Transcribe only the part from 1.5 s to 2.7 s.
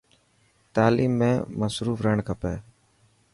مصروف رهڻ کپي.